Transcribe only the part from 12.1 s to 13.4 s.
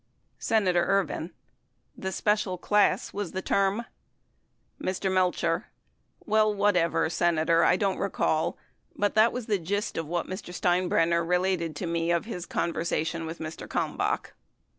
his conversation with